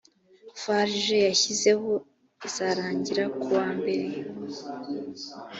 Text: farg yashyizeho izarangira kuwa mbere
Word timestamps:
farg 0.61 0.93
yashyizeho 1.27 1.89
izarangira 2.47 3.23
kuwa 3.39 3.67
mbere 3.77 4.07